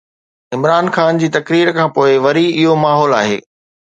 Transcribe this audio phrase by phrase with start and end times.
[0.55, 3.37] عمران خان جي تقرير کانپوءِ وري اهو ماحول آهي.